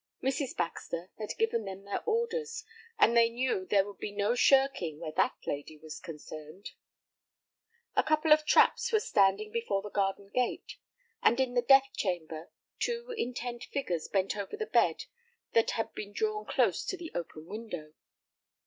[0.23, 0.57] Mrs.
[0.57, 2.63] Baxter had given them their orders,
[2.97, 6.71] and they knew there would be no shirking where that lady was concerned.
[7.95, 10.77] A couple of traps were standing before the garden gate,
[11.21, 15.05] and in the death chamber two intent figures bent over the bed
[15.53, 17.93] that had been drawn close to the open window.